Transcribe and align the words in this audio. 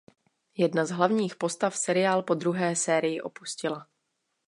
Jedna 0.57 0.85
z 0.85 0.91
hlavních 0.91 1.35
postav 1.35 1.77
seriál 1.77 2.23
po 2.23 2.33
druhé 2.33 2.75
sérii 2.75 3.21
opustila. 3.21 3.87